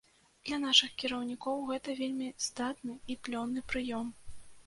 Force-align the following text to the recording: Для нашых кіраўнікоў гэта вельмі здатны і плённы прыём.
Для 0.49 0.57
нашых 0.61 0.93
кіраўнікоў 1.03 1.59
гэта 1.71 1.95
вельмі 2.01 2.29
здатны 2.47 2.97
і 3.15 3.19
плённы 3.27 3.65
прыём. 3.75 4.07